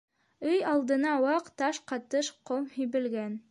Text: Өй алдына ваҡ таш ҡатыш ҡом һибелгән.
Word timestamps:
Өй 0.53 0.63
алдына 0.71 1.11
ваҡ 1.25 1.53
таш 1.63 1.81
ҡатыш 1.93 2.33
ҡом 2.51 2.69
һибелгән. 2.79 3.41